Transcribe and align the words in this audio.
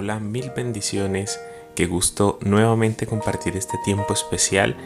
Hola, 0.00 0.20
mil 0.20 0.52
bendiciones. 0.54 1.40
Qué 1.74 1.86
gusto 1.86 2.38
nuevamente 2.42 3.04
compartir 3.04 3.56
este 3.56 3.78
tiempo 3.84 4.12
especial 4.12 4.76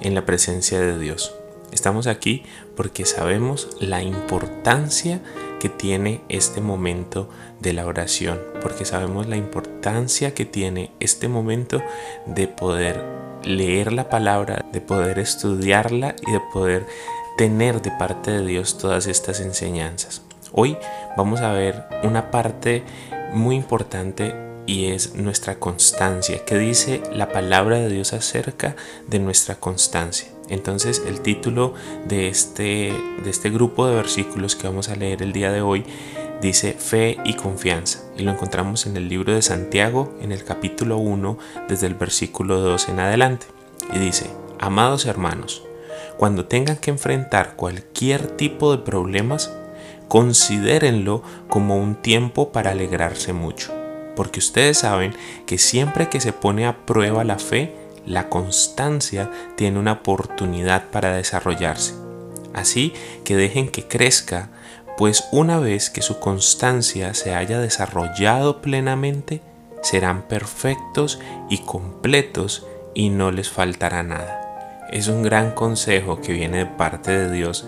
en 0.00 0.14
la 0.14 0.24
presencia 0.24 0.80
de 0.80 0.98
Dios. 0.98 1.34
Estamos 1.72 2.06
aquí 2.06 2.42
porque 2.74 3.04
sabemos 3.04 3.68
la 3.80 4.02
importancia 4.02 5.20
que 5.60 5.68
tiene 5.68 6.22
este 6.30 6.62
momento 6.62 7.28
de 7.60 7.74
la 7.74 7.84
oración, 7.84 8.40
porque 8.62 8.86
sabemos 8.86 9.26
la 9.26 9.36
importancia 9.36 10.32
que 10.32 10.46
tiene 10.46 10.90
este 11.00 11.28
momento 11.28 11.82
de 12.24 12.48
poder 12.48 13.04
leer 13.44 13.92
la 13.92 14.08
palabra, 14.08 14.64
de 14.72 14.80
poder 14.80 15.18
estudiarla 15.18 16.16
y 16.26 16.32
de 16.32 16.40
poder 16.50 16.86
tener 17.36 17.82
de 17.82 17.90
parte 17.90 18.30
de 18.30 18.46
Dios 18.46 18.78
todas 18.78 19.06
estas 19.06 19.40
enseñanzas. 19.40 20.22
Hoy 20.50 20.78
vamos 21.18 21.42
a 21.42 21.52
ver 21.52 21.84
una 22.04 22.30
parte 22.30 22.84
muy 23.34 23.56
importante 23.56 24.51
y 24.66 24.86
es 24.86 25.14
nuestra 25.14 25.58
constancia. 25.58 26.44
¿Qué 26.44 26.58
dice 26.58 27.02
la 27.12 27.30
palabra 27.30 27.78
de 27.78 27.88
Dios 27.88 28.12
acerca 28.12 28.76
de 29.08 29.18
nuestra 29.18 29.56
constancia? 29.56 30.28
Entonces 30.48 31.02
el 31.06 31.20
título 31.20 31.74
de 32.06 32.28
este, 32.28 32.92
de 33.24 33.30
este 33.30 33.50
grupo 33.50 33.86
de 33.86 33.94
versículos 33.94 34.56
que 34.56 34.66
vamos 34.66 34.88
a 34.88 34.96
leer 34.96 35.22
el 35.22 35.32
día 35.32 35.50
de 35.52 35.62
hoy 35.62 35.84
dice 36.40 36.72
fe 36.72 37.18
y 37.24 37.34
confianza 37.34 38.00
y 38.16 38.22
lo 38.22 38.32
encontramos 38.32 38.86
en 38.86 38.96
el 38.96 39.08
libro 39.08 39.32
de 39.32 39.42
Santiago 39.42 40.12
en 40.20 40.32
el 40.32 40.42
capítulo 40.44 40.98
1 40.98 41.38
desde 41.68 41.86
el 41.86 41.94
versículo 41.94 42.60
2 42.60 42.88
en 42.88 43.00
adelante 43.00 43.46
y 43.92 43.98
dice, 43.98 44.28
amados 44.58 45.06
hermanos, 45.06 45.62
cuando 46.18 46.46
tengan 46.46 46.76
que 46.76 46.90
enfrentar 46.90 47.54
cualquier 47.56 48.26
tipo 48.26 48.72
de 48.72 48.82
problemas, 48.82 49.52
considérenlo 50.08 51.22
como 51.48 51.76
un 51.76 51.94
tiempo 51.94 52.52
para 52.52 52.72
alegrarse 52.72 53.32
mucho 53.32 53.81
porque 54.14 54.40
ustedes 54.40 54.78
saben 54.78 55.14
que 55.46 55.58
siempre 55.58 56.08
que 56.08 56.20
se 56.20 56.32
pone 56.32 56.66
a 56.66 56.84
prueba 56.84 57.24
la 57.24 57.38
fe, 57.38 57.74
la 58.06 58.28
constancia 58.28 59.30
tiene 59.56 59.78
una 59.78 59.92
oportunidad 59.92 60.90
para 60.90 61.14
desarrollarse. 61.14 61.94
Así 62.52 62.92
que 63.24 63.36
dejen 63.36 63.68
que 63.68 63.86
crezca, 63.86 64.50
pues 64.98 65.24
una 65.32 65.58
vez 65.58 65.90
que 65.90 66.02
su 66.02 66.18
constancia 66.18 67.14
se 67.14 67.34
haya 67.34 67.58
desarrollado 67.58 68.60
plenamente, 68.60 69.40
serán 69.82 70.22
perfectos 70.22 71.18
y 71.48 71.58
completos 71.58 72.66
y 72.94 73.08
no 73.10 73.30
les 73.30 73.50
faltará 73.50 74.02
nada. 74.02 74.88
Es 74.90 75.08
un 75.08 75.22
gran 75.22 75.52
consejo 75.52 76.20
que 76.20 76.32
viene 76.32 76.58
de 76.58 76.66
parte 76.66 77.10
de 77.10 77.30
Dios 77.30 77.66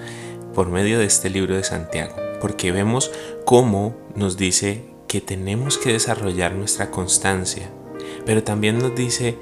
por 0.55 0.69
medio 0.69 0.99
de 0.99 1.07
este 1.07 1.31
libro 1.31 1.57
de 1.57 1.65
Santiago, 1.65 2.15
porque 2.41 2.71
vemos 2.71 3.11
cómo 3.45 3.97
nos 4.15 4.37
dice 4.37 4.94
que 5.15 5.21
tenemos 5.21 5.79
que 5.79 5.93
desarrollar 5.93 6.55
nuestra 6.57 6.91
constancia, 6.91 7.71
pero 8.27 8.43
también 8.43 8.81
nos 8.81 8.97
dice, 8.97 9.39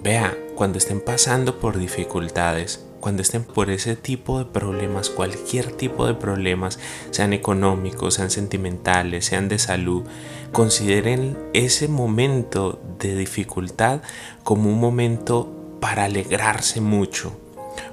vea, 0.00 0.38
cuando 0.54 0.78
estén 0.78 1.00
pasando 1.00 1.58
por 1.58 1.76
dificultades, 1.76 2.86
cuando 3.00 3.22
estén 3.22 3.42
por 3.42 3.68
ese 3.68 3.96
tipo 3.96 4.38
de 4.38 4.44
problemas, 4.44 5.10
cualquier 5.10 5.72
tipo 5.72 6.06
de 6.06 6.14
problemas, 6.14 6.78
sean 7.10 7.32
económicos, 7.32 8.14
sean 8.14 8.30
sentimentales, 8.30 9.24
sean 9.24 9.48
de 9.48 9.58
salud, 9.58 10.04
consideren 10.52 11.36
ese 11.52 11.88
momento 11.88 12.80
de 13.00 13.16
dificultad 13.16 14.02
como 14.44 14.70
un 14.70 14.78
momento 14.78 15.52
para 15.80 16.04
alegrarse 16.04 16.80
mucho, 16.80 17.36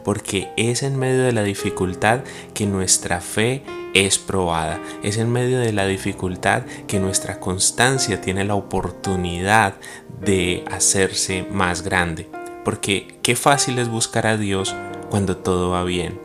porque 0.03 0.49
es 0.57 0.83
en 0.83 0.97
medio 0.97 1.23
de 1.23 1.33
la 1.33 1.43
dificultad 1.43 2.21
que 2.53 2.65
nuestra 2.65 3.21
fe 3.21 3.63
es 3.93 4.19
probada. 4.19 4.79
Es 5.03 5.17
en 5.17 5.31
medio 5.31 5.59
de 5.59 5.71
la 5.71 5.87
dificultad 5.87 6.63
que 6.87 6.99
nuestra 6.99 7.39
constancia 7.39 8.21
tiene 8.21 8.43
la 8.43 8.55
oportunidad 8.55 9.75
de 10.21 10.63
hacerse 10.69 11.47
más 11.49 11.81
grande. 11.81 12.29
Porque 12.63 13.17
qué 13.23 13.35
fácil 13.35 13.79
es 13.79 13.89
buscar 13.89 14.27
a 14.27 14.37
Dios 14.37 14.75
cuando 15.09 15.37
todo 15.37 15.71
va 15.71 15.83
bien. 15.83 16.19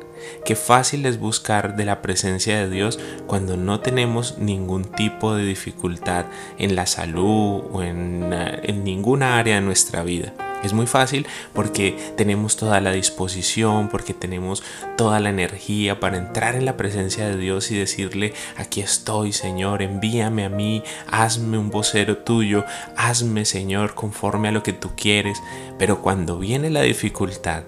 Qué 0.45 0.57
fácil 0.57 1.07
es 1.07 1.19
buscar 1.19 1.77
de 1.77 1.85
la 1.85 2.03
presencia 2.03 2.59
de 2.59 2.69
Dios 2.69 2.99
cuando 3.27 3.57
no 3.57 3.81
tenemos 3.81 4.39
ningún 4.39 4.85
tipo 4.85 5.35
de 5.35 5.45
dificultad 5.45 6.27
en 6.59 6.77
la 6.77 6.87
salud 6.87 7.63
o 7.71 7.83
en, 7.83 8.33
en 8.33 8.85
ninguna 8.85 9.39
área 9.39 9.57
de 9.57 9.61
nuestra 9.61 10.03
vida. 10.03 10.35
Es 10.63 10.73
muy 10.73 10.87
fácil 10.87 11.27
porque 11.55 11.97
tenemos 12.17 12.57
toda 12.57 12.81
la 12.81 12.93
disposición, 12.93 13.89
porque 13.89 14.15
tenemos 14.15 14.63
toda 14.97 15.19
la 15.21 15.31
energía 15.31 16.01
para 16.01 16.19
entrar 16.19 16.55
en 16.55 16.67
la 16.67 16.77
presencia 16.77 17.27
de 17.27 17.37
Dios 17.37 17.71
y 17.71 17.79
decirle, 17.79 18.35
aquí 18.57 18.81
estoy 18.81 19.33
Señor, 19.33 19.83
envíame 19.83 20.45
a 20.45 20.49
mí, 20.51 20.83
hazme 21.11 21.59
un 21.59 21.71
vocero 21.71 22.19
tuyo, 22.19 22.65
hazme 22.97 23.45
Señor 23.45 23.95
conforme 23.95 24.49
a 24.49 24.53
lo 24.53 24.63
que 24.63 24.73
tú 24.73 24.91
quieres. 24.97 25.43
Pero 25.79 26.03
cuando 26.03 26.39
viene 26.39 26.71
la 26.71 26.83
dificultad, 26.83 27.65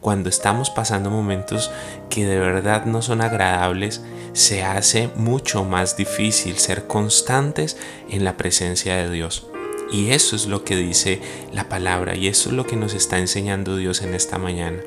cuando 0.00 0.28
estamos 0.28 0.70
pasando 0.70 1.10
momentos 1.10 1.70
que 2.08 2.24
de 2.24 2.38
verdad 2.38 2.84
no 2.84 3.02
son 3.02 3.20
agradables, 3.20 4.02
se 4.32 4.62
hace 4.62 5.10
mucho 5.16 5.64
más 5.64 5.96
difícil 5.96 6.58
ser 6.58 6.86
constantes 6.86 7.76
en 8.08 8.24
la 8.24 8.36
presencia 8.36 8.96
de 8.96 9.10
Dios. 9.10 9.47
Y 9.90 10.10
eso 10.10 10.36
es 10.36 10.46
lo 10.46 10.64
que 10.64 10.76
dice 10.76 11.20
la 11.52 11.68
palabra 11.68 12.14
y 12.14 12.28
eso 12.28 12.50
es 12.50 12.54
lo 12.54 12.66
que 12.66 12.76
nos 12.76 12.94
está 12.94 13.18
enseñando 13.18 13.76
Dios 13.76 14.02
en 14.02 14.14
esta 14.14 14.38
mañana. 14.38 14.78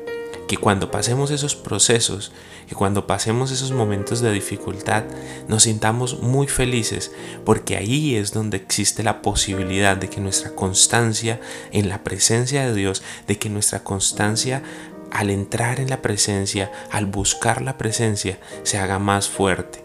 Que 0.46 0.56
cuando 0.56 0.90
pasemos 0.90 1.30
esos 1.30 1.56
procesos, 1.56 2.30
que 2.68 2.74
cuando 2.74 3.06
pasemos 3.06 3.50
esos 3.50 3.72
momentos 3.72 4.20
de 4.20 4.32
dificultad, 4.32 5.04
nos 5.48 5.64
sintamos 5.64 6.20
muy 6.20 6.46
felices, 6.46 7.10
porque 7.44 7.76
ahí 7.76 8.16
es 8.16 8.32
donde 8.32 8.58
existe 8.58 9.02
la 9.02 9.22
posibilidad 9.22 9.96
de 9.96 10.08
que 10.08 10.20
nuestra 10.20 10.54
constancia 10.54 11.40
en 11.72 11.88
la 11.88 12.04
presencia 12.04 12.66
de 12.66 12.74
Dios, 12.74 13.02
de 13.26 13.38
que 13.38 13.48
nuestra 13.48 13.82
constancia 13.82 14.62
al 15.10 15.30
entrar 15.30 15.80
en 15.80 15.90
la 15.90 16.00
presencia, 16.00 16.70
al 16.90 17.06
buscar 17.06 17.60
la 17.60 17.76
presencia, 17.76 18.38
se 18.62 18.78
haga 18.78 18.98
más 18.98 19.28
fuerte. 19.28 19.84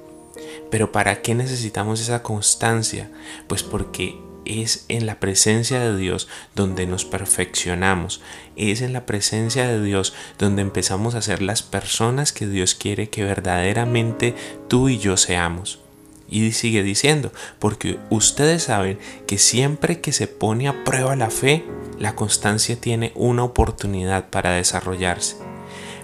Pero 0.69 0.91
¿para 0.91 1.21
qué 1.21 1.35
necesitamos 1.35 1.99
esa 1.99 2.23
constancia? 2.23 3.09
Pues 3.47 3.63
porque 3.63 4.17
es 4.47 4.85
en 4.87 5.05
la 5.05 5.19
presencia 5.19 5.79
de 5.79 5.97
Dios 5.97 6.27
donde 6.55 6.87
nos 6.87 7.05
perfeccionamos, 7.05 8.21
es 8.55 8.81
en 8.81 8.93
la 8.93 9.05
presencia 9.05 9.67
de 9.67 9.81
Dios 9.81 10.13
donde 10.37 10.61
empezamos 10.61 11.15
a 11.15 11.21
ser 11.21 11.41
las 11.41 11.63
personas 11.63 12.33
que 12.33 12.47
Dios 12.47 12.75
quiere 12.75 13.09
que 13.09 13.23
verdaderamente 13.23 14.35
tú 14.67 14.89
y 14.89 14.97
yo 14.97 15.17
seamos. 15.17 15.79
Y 16.29 16.51
sigue 16.51 16.83
diciendo, 16.83 17.31
porque 17.57 17.99
ustedes 18.09 18.63
saben 18.63 18.99
que 19.27 19.37
siempre 19.37 20.01
que 20.01 20.11
se 20.11 20.27
pone 20.27 20.67
a 20.67 20.83
prueba 20.83 21.15
la 21.15 21.29
fe, 21.29 21.63
la 21.99 22.15
constancia 22.15 22.79
tiene 22.79 23.13
una 23.15 23.43
oportunidad 23.43 24.29
para 24.29 24.51
desarrollarse. 24.51 25.37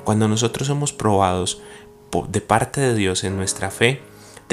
Cuando 0.05 0.27
nosotros 0.27 0.67
somos 0.67 0.93
probados 0.93 1.61
de 2.29 2.41
parte 2.41 2.79
de 2.79 2.95
Dios 2.95 3.23
en 3.23 3.35
nuestra 3.35 3.69
fe, 3.69 4.01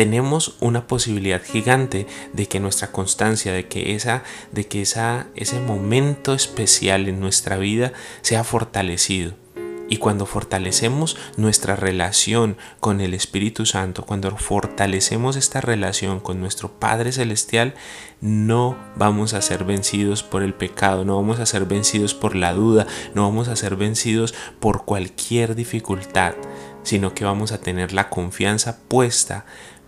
tenemos 0.00 0.56
una 0.60 0.86
posibilidad 0.86 1.42
gigante 1.42 2.06
de 2.32 2.46
que 2.46 2.58
nuestra 2.58 2.90
constancia, 2.90 3.52
de 3.52 3.68
que, 3.68 3.94
esa, 3.94 4.22
de 4.50 4.66
que 4.66 4.80
esa, 4.80 5.26
ese 5.36 5.60
momento 5.60 6.32
especial 6.32 7.06
en 7.06 7.20
nuestra 7.20 7.58
vida 7.58 7.92
sea 8.22 8.42
fortalecido. 8.42 9.34
Y 9.90 9.98
cuando 9.98 10.24
fortalecemos 10.24 11.18
nuestra 11.36 11.76
relación 11.76 12.56
con 12.80 13.02
el 13.02 13.12
Espíritu 13.12 13.66
Santo, 13.66 14.06
cuando 14.06 14.34
fortalecemos 14.38 15.36
esta 15.36 15.60
relación 15.60 16.18
con 16.18 16.40
nuestro 16.40 16.70
Padre 16.70 17.12
Celestial, 17.12 17.74
no 18.22 18.78
vamos 18.96 19.34
a 19.34 19.42
ser 19.42 19.64
vencidos 19.64 20.22
por 20.22 20.42
el 20.42 20.54
pecado, 20.54 21.04
no 21.04 21.16
vamos 21.16 21.40
a 21.40 21.46
ser 21.46 21.66
vencidos 21.66 22.14
por 22.14 22.36
la 22.36 22.54
duda, 22.54 22.86
no 23.14 23.24
vamos 23.24 23.48
a 23.48 23.56
ser 23.56 23.76
vencidos 23.76 24.32
por 24.60 24.86
cualquier 24.86 25.54
dificultad, 25.54 26.32
sino 26.84 27.12
que 27.12 27.26
vamos 27.26 27.52
a 27.52 27.60
tener 27.60 27.92
la 27.92 28.08
confianza 28.08 28.78
puesta 28.88 29.44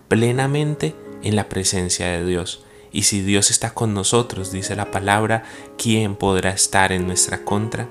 plenamente 0.07 0.95
en 1.23 1.35
la 1.35 1.49
presencia 1.49 2.07
de 2.07 2.25
Dios. 2.25 2.63
Y 2.91 3.03
si 3.03 3.21
Dios 3.21 3.49
está 3.49 3.73
con 3.73 3.93
nosotros, 3.93 4.51
dice 4.51 4.75
la 4.75 4.91
palabra, 4.91 5.43
¿quién 5.77 6.15
podrá 6.15 6.51
estar 6.51 6.91
en 6.91 7.07
nuestra 7.07 7.43
contra? 7.43 7.89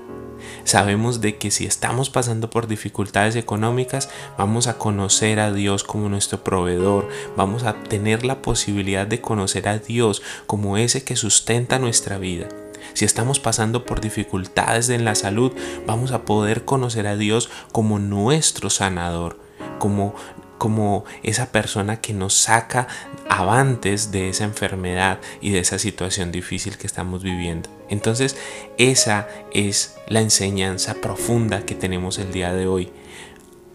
Sabemos 0.63 1.21
de 1.21 1.37
que 1.37 1.51
si 1.51 1.65
estamos 1.65 2.09
pasando 2.09 2.49
por 2.49 2.67
dificultades 2.67 3.35
económicas, 3.35 4.09
vamos 4.37 4.67
a 4.67 4.77
conocer 4.77 5.39
a 5.39 5.51
Dios 5.51 5.83
como 5.83 6.09
nuestro 6.09 6.43
proveedor, 6.43 7.09
vamos 7.35 7.63
a 7.63 7.73
tener 7.83 8.25
la 8.25 8.41
posibilidad 8.41 9.05
de 9.05 9.21
conocer 9.21 9.67
a 9.67 9.77
Dios 9.79 10.21
como 10.47 10.77
ese 10.77 11.03
que 11.03 11.15
sustenta 11.15 11.79
nuestra 11.79 12.17
vida. 12.17 12.47
Si 12.93 13.05
estamos 13.05 13.39
pasando 13.39 13.85
por 13.85 14.01
dificultades 14.01 14.89
en 14.89 15.05
la 15.05 15.15
salud, 15.15 15.51
vamos 15.87 16.11
a 16.11 16.23
poder 16.25 16.63
conocer 16.65 17.07
a 17.07 17.15
Dios 17.15 17.49
como 17.71 17.99
nuestro 17.99 18.69
sanador, 18.69 19.39
como 19.79 20.15
como 20.63 21.03
esa 21.23 21.51
persona 21.51 21.99
que 21.99 22.13
nos 22.13 22.35
saca 22.35 22.87
avantes 23.27 24.13
de 24.13 24.29
esa 24.29 24.45
enfermedad 24.45 25.19
y 25.41 25.49
de 25.49 25.59
esa 25.59 25.77
situación 25.77 26.31
difícil 26.31 26.77
que 26.77 26.87
estamos 26.87 27.21
viviendo. 27.21 27.69
Entonces, 27.89 28.37
esa 28.77 29.27
es 29.51 29.97
la 30.07 30.21
enseñanza 30.21 30.93
profunda 31.01 31.65
que 31.65 31.75
tenemos 31.75 32.17
el 32.17 32.31
día 32.31 32.53
de 32.53 32.67
hoy. 32.67 32.93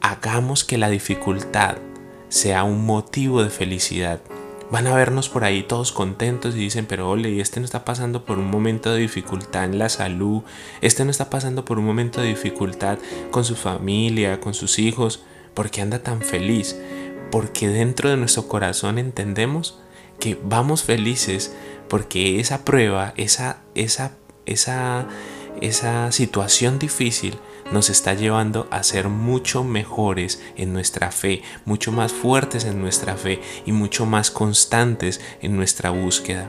Hagamos 0.00 0.64
que 0.64 0.78
la 0.78 0.88
dificultad 0.88 1.76
sea 2.30 2.64
un 2.64 2.86
motivo 2.86 3.42
de 3.42 3.50
felicidad, 3.50 4.20
van 4.70 4.86
a 4.86 4.94
vernos 4.94 5.28
por 5.28 5.44
ahí 5.44 5.64
todos 5.64 5.92
contentos 5.92 6.54
y 6.54 6.60
dicen, 6.60 6.86
pero 6.86 7.10
ole, 7.10 7.38
este 7.38 7.60
no 7.60 7.66
está 7.66 7.84
pasando 7.84 8.24
por 8.24 8.38
un 8.38 8.50
momento 8.50 8.94
de 8.94 9.00
dificultad 9.00 9.64
en 9.66 9.78
la 9.78 9.90
salud, 9.90 10.40
este 10.80 11.04
no 11.04 11.10
está 11.10 11.28
pasando 11.28 11.66
por 11.66 11.78
un 11.78 11.84
momento 11.84 12.22
de 12.22 12.28
dificultad 12.28 12.96
con 13.30 13.44
su 13.44 13.56
familia, 13.56 14.40
con 14.40 14.54
sus 14.54 14.78
hijos, 14.78 15.22
porque 15.58 15.80
anda 15.80 15.98
tan 16.04 16.22
feliz, 16.22 16.76
porque 17.32 17.66
dentro 17.66 18.08
de 18.08 18.16
nuestro 18.16 18.46
corazón 18.46 18.96
entendemos 18.96 19.80
que 20.20 20.38
vamos 20.40 20.84
felices 20.84 21.52
porque 21.88 22.38
esa 22.38 22.64
prueba, 22.64 23.12
esa, 23.16 23.58
esa, 23.74 24.12
esa, 24.46 25.08
esa 25.60 26.12
situación 26.12 26.78
difícil 26.78 27.36
nos 27.72 27.90
está 27.90 28.14
llevando 28.14 28.68
a 28.70 28.84
ser 28.84 29.08
mucho 29.08 29.64
mejores 29.64 30.40
en 30.56 30.72
nuestra 30.72 31.10
fe, 31.10 31.42
mucho 31.64 31.90
más 31.90 32.12
fuertes 32.12 32.64
en 32.64 32.80
nuestra 32.80 33.16
fe 33.16 33.40
y 33.66 33.72
mucho 33.72 34.06
más 34.06 34.30
constantes 34.30 35.20
en 35.42 35.56
nuestra 35.56 35.90
búsqueda. 35.90 36.48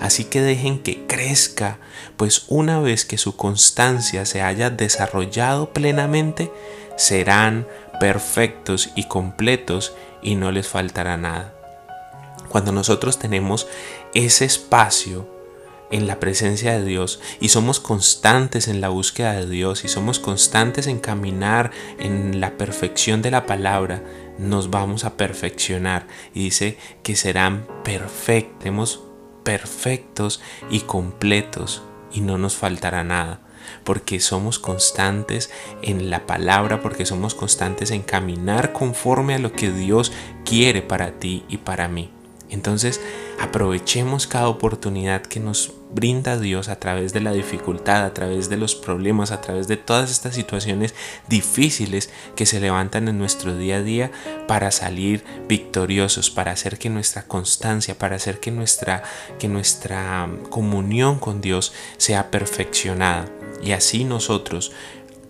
Así 0.00 0.24
que 0.24 0.40
dejen 0.40 0.80
que 0.80 1.06
crezca, 1.06 1.78
pues 2.16 2.46
una 2.48 2.80
vez 2.80 3.04
que 3.04 3.18
su 3.18 3.36
constancia 3.36 4.26
se 4.26 4.42
haya 4.42 4.68
desarrollado 4.68 5.72
plenamente, 5.72 6.50
serán 6.96 7.68
perfectos 7.98 8.90
y 8.94 9.04
completos 9.04 9.94
y 10.22 10.34
no 10.34 10.50
les 10.52 10.68
faltará 10.68 11.16
nada. 11.16 11.52
Cuando 12.48 12.72
nosotros 12.72 13.18
tenemos 13.18 13.66
ese 14.14 14.44
espacio 14.44 15.28
en 15.90 16.06
la 16.06 16.20
presencia 16.20 16.78
de 16.78 16.84
Dios 16.84 17.20
y 17.40 17.48
somos 17.48 17.80
constantes 17.80 18.68
en 18.68 18.80
la 18.80 18.88
búsqueda 18.88 19.32
de 19.32 19.48
Dios 19.48 19.84
y 19.84 19.88
somos 19.88 20.18
constantes 20.18 20.86
en 20.86 20.98
caminar 20.98 21.70
en 21.98 22.40
la 22.40 22.56
perfección 22.56 23.22
de 23.22 23.30
la 23.30 23.46
palabra, 23.46 24.02
nos 24.38 24.70
vamos 24.70 25.04
a 25.04 25.16
perfeccionar 25.16 26.06
y 26.34 26.44
dice 26.44 26.78
que 27.02 27.16
serán 27.16 27.66
perfectos, 27.84 29.02
perfectos 29.44 30.40
y 30.70 30.80
completos 30.80 31.82
y 32.12 32.20
no 32.20 32.38
nos 32.38 32.56
faltará 32.56 33.04
nada 33.04 33.47
porque 33.84 34.20
somos 34.20 34.58
constantes 34.58 35.50
en 35.82 36.10
la 36.10 36.26
palabra, 36.26 36.80
porque 36.80 37.06
somos 37.06 37.34
constantes 37.34 37.90
en 37.90 38.02
caminar 38.02 38.72
conforme 38.72 39.34
a 39.34 39.38
lo 39.38 39.52
que 39.52 39.70
Dios 39.70 40.12
quiere 40.44 40.82
para 40.82 41.12
ti 41.12 41.44
y 41.48 41.58
para 41.58 41.88
mí. 41.88 42.10
Entonces, 42.50 43.00
aprovechemos 43.38 44.26
cada 44.26 44.48
oportunidad 44.48 45.22
que 45.22 45.38
nos 45.38 45.72
brinda 45.90 46.38
Dios 46.38 46.68
a 46.68 46.78
través 46.78 47.12
de 47.12 47.20
la 47.20 47.32
dificultad, 47.32 48.04
a 48.04 48.14
través 48.14 48.48
de 48.48 48.56
los 48.56 48.74
problemas, 48.74 49.30
a 49.30 49.40
través 49.40 49.68
de 49.68 49.76
todas 49.76 50.10
estas 50.10 50.34
situaciones 50.34 50.94
difíciles 51.28 52.10
que 52.36 52.46
se 52.46 52.60
levantan 52.60 53.08
en 53.08 53.18
nuestro 53.18 53.56
día 53.56 53.76
a 53.76 53.82
día 53.82 54.10
para 54.46 54.70
salir 54.70 55.24
victoriosos, 55.48 56.30
para 56.30 56.52
hacer 56.52 56.78
que 56.78 56.90
nuestra 56.90 57.24
constancia, 57.24 57.96
para 57.96 58.16
hacer 58.16 58.40
que 58.40 58.50
nuestra, 58.50 59.02
que 59.38 59.48
nuestra 59.48 60.28
comunión 60.50 61.18
con 61.18 61.40
Dios 61.40 61.72
sea 61.96 62.30
perfeccionada. 62.30 63.37
Y 63.62 63.72
así 63.72 64.04
nosotros 64.04 64.72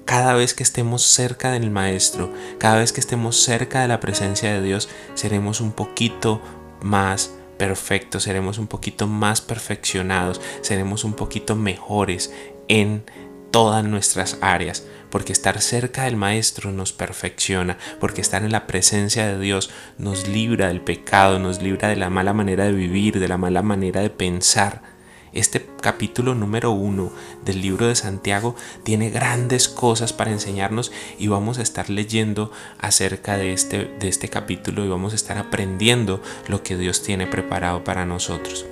cada 0.09 0.33
vez 0.33 0.55
que 0.55 0.63
estemos 0.63 1.03
cerca 1.03 1.53
del 1.53 1.71
Maestro, 1.71 2.33
cada 2.57 2.79
vez 2.79 2.95
que 2.95 3.01
estemos 3.01 3.37
cerca 3.43 3.83
de 3.83 3.89
la 3.89 4.01
presencia 4.01 4.51
de 4.55 4.63
Dios, 4.63 4.89
seremos 5.13 5.61
un 5.61 5.73
poquito 5.73 6.41
más 6.81 7.35
perfectos, 7.59 8.23
seremos 8.23 8.57
un 8.57 8.69
poquito 8.69 9.07
más 9.07 9.43
perfeccionados, 9.43 10.41
seremos 10.63 11.05
un 11.05 11.13
poquito 11.13 11.57
mejores 11.57 12.33
en 12.69 13.05
todas 13.51 13.85
nuestras 13.85 14.39
áreas, 14.41 14.87
porque 15.11 15.35
estar 15.35 15.61
cerca 15.61 16.05
del 16.05 16.17
Maestro 16.17 16.73
nos 16.73 16.95
perfecciona, 16.95 17.77
porque 18.01 18.23
estar 18.23 18.43
en 18.45 18.53
la 18.53 18.67
presencia 18.67 19.27
de 19.27 19.39
Dios 19.39 19.69
nos 19.99 20.27
libra 20.27 20.69
del 20.69 20.81
pecado, 20.81 21.39
nos 21.39 21.61
libra 21.61 21.89
de 21.89 21.97
la 21.97 22.09
mala 22.09 22.33
manera 22.33 22.65
de 22.65 22.73
vivir, 22.73 23.21
de 23.21 23.29
la 23.29 23.37
mala 23.37 23.61
manera 23.61 24.01
de 24.01 24.09
pensar 24.09 24.97
este 25.33 25.67
capítulo 25.81 26.35
número 26.35 26.71
uno 26.71 27.11
del 27.45 27.63
libro 27.63 27.87
de 27.87 27.95
Santiago 27.95 28.57
tiene 28.83 29.11
grandes 29.11 29.69
cosas 29.69 30.13
para 30.13 30.31
enseñarnos 30.31 30.93
y 31.19 31.29
vamos 31.29 31.59
a 31.59 31.63
estar 31.63 31.91
leyendo 31.91 32.51
acerca 32.79 33.37
de 33.37 33.53
este, 33.53 33.85
de 33.99 34.09
este 34.09 34.29
capítulo 34.29 34.85
y 34.85 34.89
vamos 34.89 35.13
a 35.13 35.17
estar 35.17 35.39
aprendiendo 35.39 36.23
lo 36.49 36.63
que 36.63 36.77
Dios 36.77 37.03
tiene 37.03 37.27
preparado 37.27 37.85
para 37.85 38.07
nosotros. 38.07 38.67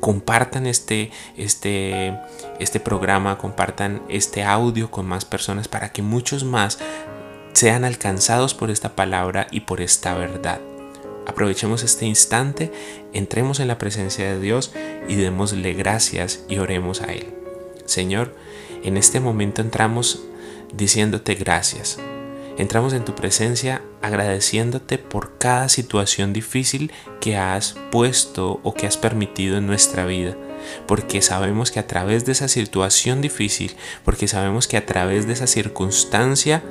Compartan 0.00 0.66
este, 0.66 1.12
este, 1.36 2.18
este 2.58 2.80
programa, 2.80 3.38
compartan 3.38 4.02
este 4.08 4.42
audio 4.42 4.90
con 4.90 5.06
más 5.06 5.24
personas 5.24 5.68
para 5.68 5.92
que 5.92 6.02
muchos 6.02 6.42
más 6.44 6.78
sean 7.52 7.84
alcanzados 7.84 8.54
por 8.54 8.70
esta 8.70 8.96
palabra 8.96 9.46
y 9.50 9.60
por 9.60 9.80
esta 9.80 10.14
verdad. 10.14 10.60
Aprovechemos 11.26 11.82
este 11.82 12.06
instante, 12.06 12.72
entremos 13.12 13.60
en 13.60 13.68
la 13.68 13.78
presencia 13.78 14.32
de 14.32 14.40
Dios 14.40 14.72
y 15.08 15.16
démosle 15.16 15.72
gracias 15.74 16.44
y 16.48 16.58
oremos 16.58 17.00
a 17.00 17.12
Él. 17.12 17.26
Señor, 17.84 18.34
en 18.82 18.96
este 18.96 19.20
momento 19.20 19.62
entramos 19.62 20.22
diciéndote 20.74 21.34
gracias. 21.34 21.98
Entramos 22.58 22.92
en 22.92 23.04
tu 23.04 23.14
presencia 23.14 23.82
agradeciéndote 24.02 24.98
por 24.98 25.38
cada 25.38 25.68
situación 25.68 26.32
difícil 26.32 26.92
que 27.20 27.36
has 27.36 27.76
puesto 27.90 28.60
o 28.62 28.74
que 28.74 28.86
has 28.86 28.98
permitido 28.98 29.56
en 29.56 29.66
nuestra 29.66 30.04
vida 30.04 30.36
porque 30.86 31.22
sabemos 31.22 31.70
que 31.70 31.80
a 31.80 31.86
través 31.86 32.24
de 32.24 32.32
esa 32.32 32.48
situación 32.48 33.20
difícil, 33.20 33.76
porque 34.04 34.28
sabemos 34.28 34.68
que 34.68 34.76
a 34.76 34.86
través 34.86 35.26
de 35.26 35.32
esa 35.34 35.46
circunstancia 35.46 36.62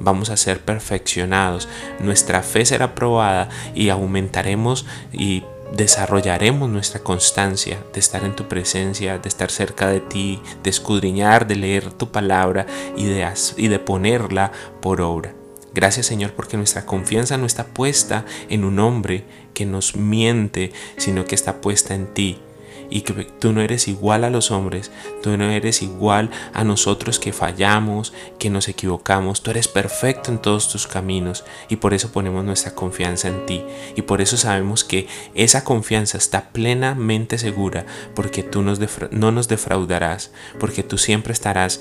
vamos 0.00 0.30
a 0.30 0.36
ser 0.36 0.60
perfeccionados, 0.60 1.68
nuestra 2.00 2.42
fe 2.42 2.64
será 2.64 2.94
probada 2.94 3.48
y 3.74 3.90
aumentaremos 3.90 4.86
y 5.12 5.44
desarrollaremos 5.76 6.68
nuestra 6.68 7.00
constancia 7.00 7.78
de 7.92 8.00
estar 8.00 8.24
en 8.24 8.34
tu 8.34 8.48
presencia, 8.48 9.18
de 9.18 9.28
estar 9.28 9.50
cerca 9.50 9.88
de 9.88 10.00
ti, 10.00 10.40
de 10.62 10.70
escudriñar, 10.70 11.46
de 11.46 11.56
leer 11.56 11.92
tu 11.92 12.10
palabra 12.10 12.66
y 12.96 13.04
de, 13.04 13.28
y 13.56 13.68
de 13.68 13.78
ponerla 13.78 14.50
por 14.80 15.00
obra. 15.00 15.34
Gracias 15.72 16.06
Señor 16.06 16.32
porque 16.32 16.56
nuestra 16.56 16.84
confianza 16.84 17.36
no 17.36 17.46
está 17.46 17.64
puesta 17.64 18.24
en 18.48 18.64
un 18.64 18.80
hombre 18.80 19.24
que 19.54 19.66
nos 19.66 19.94
miente, 19.94 20.72
sino 20.96 21.24
que 21.24 21.36
está 21.36 21.60
puesta 21.60 21.94
en 21.94 22.12
ti 22.12 22.40
y 22.90 23.02
que 23.02 23.12
tú 23.24 23.52
no 23.52 23.62
eres 23.62 23.88
igual 23.88 24.24
a 24.24 24.30
los 24.30 24.50
hombres, 24.50 24.90
tú 25.22 25.36
no 25.36 25.50
eres 25.50 25.82
igual 25.82 26.30
a 26.52 26.64
nosotros 26.64 27.18
que 27.18 27.32
fallamos, 27.32 28.12
que 28.38 28.50
nos 28.50 28.68
equivocamos, 28.68 29.42
tú 29.42 29.50
eres 29.52 29.68
perfecto 29.68 30.30
en 30.30 30.38
todos 30.38 30.68
tus 30.70 30.86
caminos 30.86 31.44
y 31.68 31.76
por 31.76 31.94
eso 31.94 32.12
ponemos 32.12 32.44
nuestra 32.44 32.74
confianza 32.74 33.28
en 33.28 33.46
ti. 33.46 33.62
Y 33.96 34.02
por 34.02 34.20
eso 34.20 34.36
sabemos 34.36 34.84
que 34.84 35.06
esa 35.34 35.64
confianza 35.64 36.18
está 36.18 36.50
plenamente 36.50 37.38
segura 37.38 37.86
porque 38.14 38.42
tú 38.42 38.62
no 38.62 39.32
nos 39.32 39.48
defraudarás, 39.48 40.32
porque 40.58 40.82
tú 40.82 40.98
siempre 40.98 41.32
estarás 41.32 41.80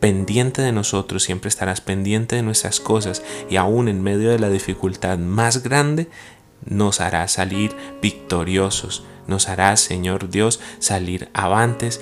pendiente 0.00 0.62
de 0.62 0.72
nosotros, 0.72 1.22
siempre 1.22 1.48
estarás 1.48 1.80
pendiente 1.80 2.36
de 2.36 2.42
nuestras 2.42 2.80
cosas 2.80 3.22
y 3.48 3.56
aún 3.56 3.88
en 3.88 4.02
medio 4.02 4.30
de 4.30 4.38
la 4.38 4.50
dificultad 4.50 5.18
más 5.18 5.62
grande 5.62 6.08
nos 6.66 7.00
hará 7.00 7.26
salir 7.28 7.74
victoriosos, 8.02 9.04
nos 9.26 9.48
hará, 9.48 9.76
Señor 9.76 10.30
Dios, 10.30 10.60
salir 10.78 11.28
avantes 11.32 12.00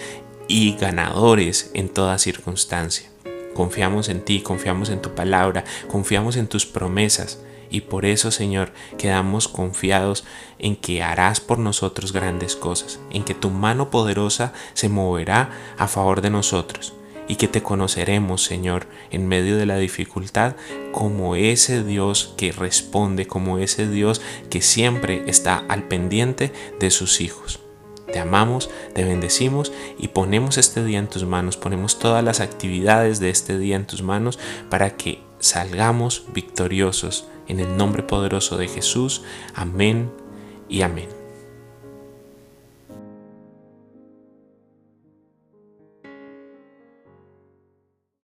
y 0.48 0.74
ganadores 0.76 1.70
en 1.74 1.88
toda 1.88 2.18
circunstancia. 2.18 3.08
Confiamos 3.54 4.08
en 4.08 4.24
ti, 4.24 4.40
confiamos 4.40 4.90
en 4.90 5.00
tu 5.00 5.14
palabra, 5.14 5.64
confiamos 5.88 6.36
en 6.36 6.48
tus 6.48 6.66
promesas. 6.66 7.38
Y 7.70 7.80
por 7.82 8.04
eso, 8.04 8.30
Señor, 8.30 8.72
quedamos 8.98 9.48
confiados 9.48 10.24
en 10.58 10.76
que 10.76 11.02
harás 11.02 11.40
por 11.40 11.58
nosotros 11.58 12.12
grandes 12.12 12.56
cosas, 12.56 13.00
en 13.10 13.24
que 13.24 13.34
tu 13.34 13.50
mano 13.50 13.90
poderosa 13.90 14.52
se 14.74 14.88
moverá 14.88 15.50
a 15.78 15.88
favor 15.88 16.20
de 16.20 16.30
nosotros 16.30 16.94
y 17.28 17.36
que 17.36 17.48
te 17.48 17.62
conoceremos, 17.62 18.42
Señor, 18.44 18.86
en 19.10 19.28
medio 19.28 19.56
de 19.56 19.66
la 19.66 19.78
dificultad 19.78 20.56
como 20.92 21.36
ese 21.36 21.82
Dios 21.82 22.34
que 22.36 22.52
responde, 22.52 23.26
como 23.26 23.58
ese 23.58 23.88
Dios 23.88 24.20
que 24.50 24.62
siempre 24.62 25.24
está 25.26 25.64
al 25.68 25.84
pendiente 25.84 26.52
de 26.80 26.90
sus 26.90 27.20
hijos. 27.20 27.60
Te 28.12 28.20
amamos, 28.20 28.70
te 28.94 29.04
bendecimos 29.04 29.72
y 29.98 30.08
ponemos 30.08 30.58
este 30.58 30.84
día 30.84 30.98
en 30.98 31.08
tus 31.08 31.24
manos, 31.24 31.56
ponemos 31.56 31.98
todas 31.98 32.22
las 32.22 32.40
actividades 32.40 33.18
de 33.18 33.30
este 33.30 33.58
día 33.58 33.76
en 33.76 33.86
tus 33.86 34.02
manos 34.02 34.38
para 34.70 34.96
que 34.96 35.22
salgamos 35.40 36.24
victoriosos 36.32 37.26
en 37.48 37.60
el 37.60 37.76
nombre 37.76 38.02
poderoso 38.02 38.56
de 38.56 38.68
Jesús. 38.68 39.22
Amén 39.54 40.10
y 40.68 40.82
amén. 40.82 41.13